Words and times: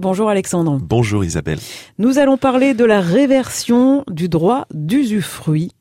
Bonjour 0.00 0.28
Alexandre. 0.30 0.78
Bonjour 0.80 1.24
Isabelle. 1.24 1.58
Nous 1.98 2.18
allons 2.18 2.36
parler 2.36 2.72
de 2.72 2.84
la 2.84 3.00
réversion 3.00 4.04
du 4.08 4.28
droit 4.28 4.68
d'usufruit. 4.72 5.72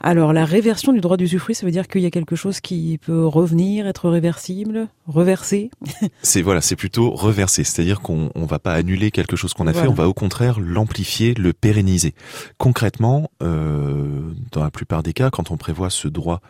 Alors 0.00 0.34
la 0.34 0.44
réversion 0.44 0.92
du 0.92 1.00
droit 1.00 1.16
d'usufruit, 1.16 1.54
ça 1.54 1.64
veut 1.64 1.72
dire 1.72 1.88
qu'il 1.88 2.02
y 2.02 2.06
a 2.06 2.10
quelque 2.10 2.36
chose 2.36 2.60
qui 2.60 2.98
peut 2.98 3.24
revenir, 3.24 3.86
être 3.86 4.10
réversible, 4.10 4.88
reversé? 5.06 5.70
C'est 6.22 6.42
voilà, 6.42 6.60
c'est 6.60 6.76
plutôt 6.76 7.10
reversé, 7.10 7.64
c'est-à-dire 7.64 8.00
qu'on 8.00 8.30
ne 8.34 8.44
va 8.44 8.58
pas 8.58 8.74
annuler 8.74 9.10
quelque 9.10 9.34
chose 9.34 9.54
qu'on 9.54 9.66
a 9.66 9.72
fait, 9.72 9.88
on 9.88 9.94
va 9.94 10.08
au 10.08 10.14
contraire 10.14 10.60
l'amplifier, 10.60 11.32
le 11.32 11.54
pérenniser. 11.54 12.12
Concrètement, 12.58 13.30
euh, 13.42 14.27
dans 14.58 14.64
la 14.64 14.70
plupart 14.72 15.04
des 15.04 15.12
cas, 15.12 15.30
quand 15.30 15.52
on 15.52 15.56
prévoit 15.56 15.88
ce 15.88 16.08
droit 16.08 16.40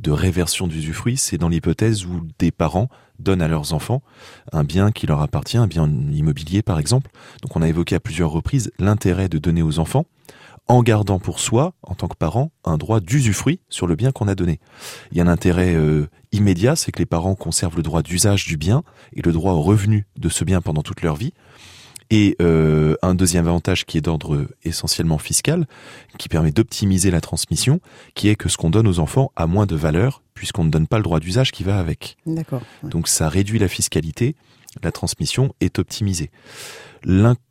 de 0.00 0.10
réversion 0.10 0.66
d'usufruit, 0.66 1.18
c'est 1.18 1.36
dans 1.36 1.50
l'hypothèse 1.50 2.06
où 2.06 2.26
des 2.38 2.50
parents 2.50 2.88
donnent 3.18 3.42
à 3.42 3.48
leurs 3.48 3.74
enfants 3.74 4.02
un 4.52 4.64
bien 4.64 4.90
qui 4.90 5.06
leur 5.06 5.20
appartient, 5.20 5.58
un 5.58 5.66
bien 5.66 5.86
immobilier 5.86 6.62
par 6.62 6.78
exemple. 6.78 7.10
Donc 7.42 7.56
on 7.56 7.62
a 7.62 7.68
évoqué 7.68 7.94
à 7.94 8.00
plusieurs 8.00 8.30
reprises 8.30 8.70
l'intérêt 8.78 9.28
de 9.28 9.38
donner 9.38 9.62
aux 9.62 9.80
enfants 9.80 10.06
en 10.66 10.82
gardant 10.82 11.18
pour 11.18 11.40
soi, 11.40 11.74
en 11.82 11.94
tant 11.94 12.08
que 12.08 12.16
parent, 12.16 12.52
un 12.64 12.78
droit 12.78 13.00
d'usufruit 13.00 13.60
sur 13.68 13.86
le 13.86 13.96
bien 13.96 14.12
qu'on 14.12 14.28
a 14.28 14.34
donné. 14.34 14.60
Il 15.10 15.18
y 15.18 15.20
a 15.20 15.24
un 15.24 15.28
intérêt 15.28 15.74
euh, 15.74 16.08
immédiat, 16.32 16.74
c'est 16.74 16.92
que 16.92 16.98
les 16.98 17.06
parents 17.06 17.34
conservent 17.34 17.76
le 17.76 17.82
droit 17.82 18.02
d'usage 18.02 18.46
du 18.46 18.56
bien 18.56 18.82
et 19.12 19.22
le 19.22 19.32
droit 19.32 19.52
au 19.52 19.62
revenu 19.62 20.06
de 20.16 20.28
ce 20.28 20.44
bien 20.44 20.60
pendant 20.60 20.82
toute 20.82 21.02
leur 21.02 21.16
vie. 21.16 21.32
Et 22.10 22.36
euh, 22.40 22.96
un 23.02 23.14
deuxième 23.14 23.46
avantage 23.46 23.84
qui 23.84 23.98
est 23.98 24.00
d'ordre 24.00 24.46
essentiellement 24.64 25.18
fiscal, 25.18 25.66
qui 26.18 26.28
permet 26.28 26.52
d'optimiser 26.52 27.10
la 27.10 27.20
transmission, 27.20 27.80
qui 28.14 28.28
est 28.28 28.36
que 28.36 28.48
ce 28.48 28.56
qu'on 28.56 28.70
donne 28.70 28.88
aux 28.88 28.98
enfants 28.98 29.30
a 29.36 29.46
moins 29.46 29.66
de 29.66 29.76
valeur 29.76 30.22
puisqu'on 30.34 30.64
ne 30.64 30.70
donne 30.70 30.86
pas 30.86 30.98
le 30.98 31.02
droit 31.02 31.20
d'usage 31.20 31.50
qui 31.50 31.64
va 31.64 31.78
avec. 31.78 32.16
D'accord. 32.24 32.62
Donc 32.84 33.08
ça 33.08 33.28
réduit 33.28 33.58
la 33.58 33.68
fiscalité, 33.68 34.36
la 34.82 34.92
transmission 34.92 35.52
est 35.60 35.78
optimisée. 35.78 36.30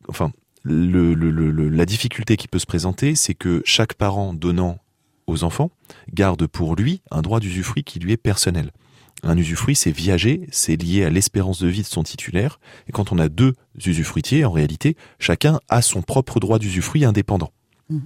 Enfin, 0.07 0.31
le, 0.63 1.13
le, 1.13 1.69
la 1.69 1.85
difficulté 1.85 2.38
qui 2.38 2.47
peut 2.47 2.59
se 2.59 2.66
présenter, 2.66 3.16
c'est 3.16 3.33
que 3.33 3.61
chaque 3.66 3.94
parent 3.94 4.33
donnant 4.33 4.80
aux 5.28 5.44
enfants 5.44 5.69
garde 6.13 6.47
pour 6.47 6.75
lui 6.75 7.02
un 7.11 7.22
droit 7.22 7.39
d'usufruit 7.39 7.83
qui 7.83 8.00
lui 8.00 8.13
est 8.13 8.17
personnel. 8.17 8.72
Un 9.23 9.35
usufruit, 9.37 9.75
c'est 9.75 9.91
viager, 9.91 10.47
c'est 10.51 10.75
lié 10.75 11.03
à 11.03 11.09
l'espérance 11.09 11.59
de 11.59 11.67
vie 11.67 11.81
de 11.81 11.87
son 11.87 12.03
titulaire. 12.03 12.59
Et 12.87 12.91
quand 12.91 13.11
on 13.11 13.17
a 13.17 13.29
deux 13.29 13.53
usufruitiers, 13.83 14.45
en 14.45 14.51
réalité, 14.51 14.95
chacun 15.19 15.59
a 15.69 15.81
son 15.81 16.01
propre 16.01 16.39
droit 16.39 16.59
d'usufruit 16.59 17.03
indépendant. 17.03 17.51
Mmh. 17.89 17.99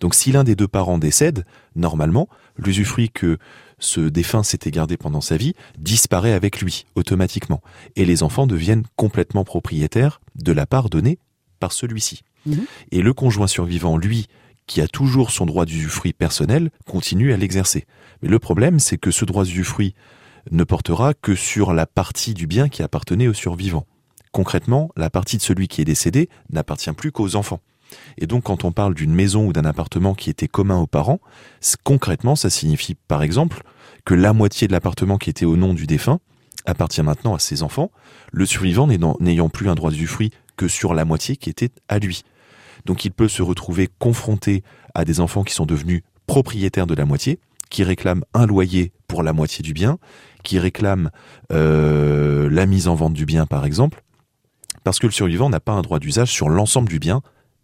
Donc 0.00 0.14
si 0.14 0.32
l'un 0.32 0.44
des 0.44 0.56
deux 0.56 0.68
parents 0.68 0.98
décède, 0.98 1.44
normalement, 1.76 2.28
l'usufruit 2.56 3.10
que 3.10 3.38
ce 3.78 4.00
défunt 4.00 4.42
s'était 4.42 4.70
gardé 4.70 4.96
pendant 4.96 5.20
sa 5.20 5.36
vie 5.36 5.54
disparaît 5.78 6.32
avec 6.32 6.60
lui, 6.60 6.86
automatiquement. 6.94 7.60
Et 7.94 8.04
les 8.04 8.22
enfants 8.22 8.46
deviennent 8.46 8.84
complètement 8.96 9.44
propriétaires 9.44 10.20
de 10.34 10.52
la 10.52 10.66
part 10.66 10.88
donnée 10.88 11.18
par 11.60 11.72
celui-ci. 11.72 12.22
Mmh. 12.46 12.54
Et 12.92 13.02
le 13.02 13.12
conjoint 13.12 13.46
survivant, 13.46 13.98
lui, 13.98 14.26
qui 14.66 14.80
a 14.80 14.88
toujours 14.88 15.30
son 15.30 15.46
droit 15.46 15.64
d'usufruit 15.64 16.12
personnel, 16.12 16.70
continue 16.86 17.32
à 17.32 17.36
l'exercer. 17.36 17.86
Mais 18.22 18.28
le 18.28 18.38
problème, 18.38 18.78
c'est 18.78 18.98
que 18.98 19.10
ce 19.10 19.24
droit 19.24 19.44
d'usufruit 19.44 19.94
ne 20.50 20.64
portera 20.64 21.14
que 21.14 21.34
sur 21.34 21.72
la 21.72 21.86
partie 21.86 22.34
du 22.34 22.46
bien 22.46 22.68
qui 22.68 22.82
appartenait 22.82 23.28
au 23.28 23.34
survivant. 23.34 23.86
Concrètement, 24.32 24.90
la 24.96 25.10
partie 25.10 25.36
de 25.36 25.42
celui 25.42 25.68
qui 25.68 25.80
est 25.80 25.84
décédé 25.84 26.28
n'appartient 26.50 26.92
plus 26.92 27.12
qu'aux 27.12 27.36
enfants. 27.36 27.60
Et 28.18 28.26
donc 28.26 28.44
quand 28.44 28.64
on 28.64 28.72
parle 28.72 28.94
d'une 28.94 29.14
maison 29.14 29.46
ou 29.46 29.52
d'un 29.52 29.64
appartement 29.64 30.14
qui 30.14 30.30
était 30.30 30.48
commun 30.48 30.76
aux 30.76 30.86
parents, 30.86 31.20
concrètement 31.84 32.36
ça 32.36 32.50
signifie 32.50 32.94
par 32.94 33.22
exemple 33.22 33.62
que 34.04 34.14
la 34.14 34.32
moitié 34.32 34.68
de 34.68 34.72
l'appartement 34.72 35.16
qui 35.16 35.30
était 35.30 35.46
au 35.46 35.56
nom 35.56 35.74
du 35.74 35.86
défunt 35.86 36.20
appartient 36.66 37.02
maintenant 37.02 37.34
à 37.34 37.38
ses 37.38 37.62
enfants, 37.62 37.90
le 38.30 38.44
survivant 38.44 38.86
n'ayant 38.86 39.48
plus 39.48 39.70
un 39.70 39.74
droit 39.74 39.90
du 39.90 40.06
fruit 40.06 40.32
que 40.56 40.68
sur 40.68 40.92
la 40.92 41.04
moitié 41.04 41.36
qui 41.36 41.48
était 41.48 41.70
à 41.88 41.98
lui. 41.98 42.22
Donc 42.84 43.04
il 43.04 43.10
peut 43.10 43.28
se 43.28 43.42
retrouver 43.42 43.88
confronté 43.98 44.62
à 44.94 45.04
des 45.04 45.20
enfants 45.20 45.44
qui 45.44 45.54
sont 45.54 45.66
devenus 45.66 46.02
propriétaires 46.26 46.86
de 46.86 46.94
la 46.94 47.06
moitié, 47.06 47.38
qui 47.70 47.84
réclament 47.84 48.24
un 48.34 48.46
loyer 48.46 48.92
pour 49.06 49.22
la 49.22 49.32
moitié 49.32 49.62
du 49.62 49.72
bien, 49.72 49.98
qui 50.48 50.58
réclament 50.58 51.10
euh, 51.52 52.48
la 52.50 52.64
mise 52.64 52.88
en 52.88 52.94
vente 52.94 53.12
du 53.12 53.26
bien 53.26 53.44
par 53.44 53.66
exemple, 53.66 54.02
parce 54.82 54.98
que 54.98 55.06
le 55.06 55.12
survivant 55.12 55.50
n'a 55.50 55.60
pas 55.60 55.72
un 55.72 55.82
droit 55.82 55.98
d'usage 55.98 56.32
sur 56.32 56.48
l'ensemble 56.48 56.88
du 56.88 56.98
bien, 56.98 57.20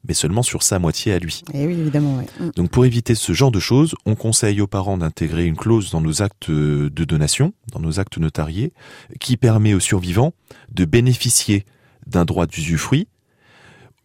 mais 0.07 0.13
seulement 0.13 0.43
sur 0.43 0.63
sa 0.63 0.79
moitié 0.79 1.15
à 1.15 1.19
lui. 1.19 1.43
Et 1.55 1.63
eh 1.63 1.67
oui, 1.67 1.81
évidemment. 1.81 2.23
Mm. 2.39 2.51
Donc 2.57 2.71
pour 2.71 2.85
éviter 2.85 3.15
ce 3.15 3.33
genre 3.33 3.51
de 3.51 3.59
choses, 3.59 3.95
on 4.05 4.17
conseille 4.17 4.61
aux 4.61 4.67
parents 4.67 4.99
d'intégrer 4.99 5.47
une 5.47 5.57
clause 5.57 5.91
dans 5.91 6.03
nos 6.03 6.21
actes 6.21 6.51
de 6.51 7.05
donation, 7.05 7.55
dans 7.73 7.81
nos 7.81 8.01
actes 8.01 8.19
notariés, 8.19 8.75
qui 9.19 9.39
permet 9.39 9.73
aux 9.73 9.81
survivants 9.81 10.35
de 10.71 10.85
bénéficier 10.85 11.65
d'un 12.07 12.27
droit 12.27 12.47
d'usufruit 12.47 13.09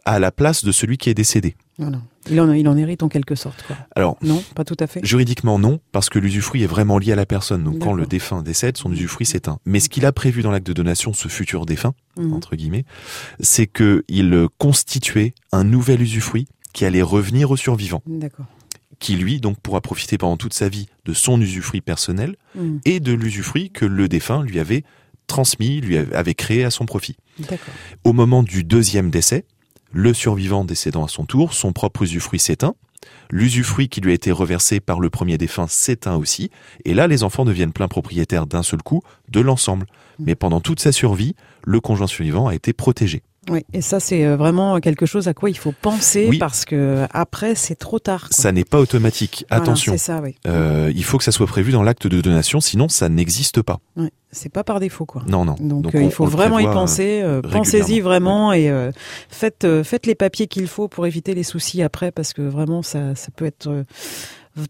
à 0.10 0.20
la 0.20 0.32
place 0.32 0.64
de 0.64 0.72
celui 0.72 0.98
qui 0.98 1.10
est 1.10 1.14
décédé. 1.14 1.56
Il 2.30 2.42
en, 2.42 2.52
il 2.52 2.68
en 2.68 2.76
hérite 2.76 3.04
en 3.04 3.10
quelque 3.10 3.36
sorte. 3.36 3.64
Quoi. 3.66 3.78
Alors, 3.96 4.18
non, 4.22 4.44
pas 4.56 4.66
tout 4.66 4.76
à 4.80 4.88
fait. 4.88 5.00
Juridiquement, 5.04 5.60
non, 5.60 5.80
parce 5.92 6.10
que 6.10 6.20
l'usufruit 6.20 6.64
est 6.64 6.68
vraiment 6.68 6.98
lié 6.98 7.14
à 7.14 7.16
la 7.16 7.26
personne. 7.26 7.64
Donc, 7.64 7.80
quand 7.80 7.94
le 7.94 8.06
défunt 8.06 8.42
décède, 8.42 8.76
son 8.76 8.92
usufruit 8.92 9.26
s'éteint. 9.26 9.60
Mais 9.66 9.80
ce 9.80 9.88
qu'il 9.88 10.06
a 10.06 10.12
prévu 10.12 10.42
dans 10.42 10.52
l'acte 10.52 10.68
de 10.68 10.74
donation, 10.74 11.14
ce 11.14 11.28
futur 11.28 11.66
défunt, 11.66 11.94
mhm. 12.18 12.34
entre 12.34 12.56
guillemets, 12.56 12.86
c'est 13.40 13.68
qu'il 13.68 14.48
constituait 14.58 15.34
un 15.52 15.64
nouvel 15.64 16.02
usufruit 16.02 16.48
qui 16.74 16.86
allait 16.86 17.02
revenir 17.04 17.52
au 17.52 17.58
survivant. 17.58 18.02
D'accord 18.08 18.46
qui 19.00 19.16
lui 19.16 19.40
donc 19.40 19.58
pourra 19.62 19.80
profiter 19.80 20.18
pendant 20.18 20.36
toute 20.36 20.54
sa 20.54 20.68
vie 20.68 20.88
de 21.06 21.14
son 21.14 21.40
usufruit 21.40 21.80
personnel 21.80 22.36
mhm. 22.56 22.82
et 22.84 23.00
de 23.00 23.14
l'usufruit 23.14 23.70
que 23.70 23.86
le 23.86 24.10
défunt 24.10 24.44
lui 24.44 24.60
avait 24.60 24.84
transmis, 25.26 25.80
lui 25.80 25.96
avait 25.98 26.34
créé 26.34 26.66
à 26.66 26.70
son 26.70 26.86
profit. 26.86 27.16
Au 28.04 28.12
moment 28.12 28.44
du 28.44 28.66
deuxième 28.66 29.10
décès, 29.10 29.46
le 29.92 30.14
survivant 30.14 30.66
décédant 30.66 31.06
à 31.06 31.08
son 31.08 31.26
tour, 31.26 31.54
son 31.54 31.74
propre 31.74 32.04
usufruit 32.04 32.40
s'éteint, 32.40 32.76
l'usufruit 33.30 33.90
qui 33.90 34.02
lui 34.02 34.12
a 34.12 34.14
été 34.14 34.32
reversé 34.32 34.80
par 34.80 35.00
le 35.00 35.10
premier 35.10 35.38
défunt 35.38 35.68
s'éteint 35.68 36.16
aussi, 36.16 36.52
et 36.86 36.94
là 36.94 37.08
les 37.08 37.24
enfants 37.24 37.46
deviennent 37.46 37.74
pleins 37.74 37.88
propriétaires 37.88 38.46
d'un 38.46 38.64
seul 38.64 38.82
coup 38.82 39.02
de 39.30 39.40
l'ensemble. 39.40 39.86
Mm. 40.20 40.24
Mais 40.26 40.36
pendant 40.36 40.62
toute 40.62 40.80
sa 40.80 40.92
survie, 40.92 41.36
le 41.64 41.80
conjoint 41.80 42.08
survivant 42.08 42.48
a 42.48 42.56
été 42.56 42.74
protégé. 42.74 43.24
Oui, 43.50 43.66
et 43.74 43.82
ça 43.82 44.00
c'est 44.00 44.26
euh, 44.26 44.36
vraiment 44.38 44.80
quelque 44.80 45.06
chose 45.06 45.28
à 45.28 45.34
quoi 45.34 45.50
il 45.50 45.58
faut 45.58 45.74
penser 45.82 46.30
parce 46.40 46.66
que 46.66 47.06
après 47.12 47.56
c'est 47.56 47.76
trop 47.76 48.00
tard. 48.00 48.28
Ça 48.32 48.52
n'est 48.52 48.64
pas 48.66 48.80
automatique. 48.80 49.46
Attention. 49.50 49.98
ça, 49.98 50.22
oui. 50.24 50.36
euh, 50.48 50.92
il 50.96 51.04
faut 51.04 51.18
que 51.18 51.24
ça 51.24 51.32
soit 51.32 51.48
prévu 51.48 51.72
dans 51.72 51.84
l'acte 51.84 52.08
de 52.08 52.22
donation, 52.22 52.62
sinon 52.62 52.90
ça 52.90 53.10
n'existe 53.10 53.62
pas. 53.62 53.80
Oui, 53.98 54.10
c'est 54.32 54.52
pas 54.52 54.64
par 54.64 54.80
défaut 54.80 55.06
quoi. 55.06 55.24
Non 55.28 55.46
non. 55.46 55.56
Donc, 55.60 55.94
euh, 55.96 56.02
il 56.02 56.12
faut 56.12 56.26
vraiment 56.26 56.60
y 56.60 56.66
penser. 56.66 57.22
Euh, 57.24 57.42
pensez-y 57.42 58.00
vraiment 58.00 58.54
et 58.54 58.72
faites 59.30 59.68
faites 59.84 60.06
les 60.06 60.16
papiers 60.16 60.48
qu'il 60.48 60.68
faut 60.68 60.88
pour 60.88 61.06
éviter 61.06 61.34
les 61.34 61.44
soucis 61.44 61.82
après 61.82 62.12
parce 62.12 62.34
que 62.34 62.42
vraiment 62.42 62.82
ça 62.82 63.16
ça 63.16 63.30
peut 63.36 63.46
être 63.46 63.86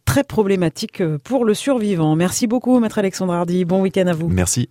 très 0.06 0.24
problématique 0.24 1.02
pour 1.24 1.46
le 1.46 1.54
survivant. 1.54 2.16
Merci 2.16 2.48
beaucoup, 2.48 2.80
maître 2.80 2.98
Alexandre 2.98 3.34
Hardy. 3.34 3.66
Bon 3.66 3.82
week-end 3.82 4.08
à 4.08 4.14
vous. 4.14 4.28
Merci. 4.28 4.68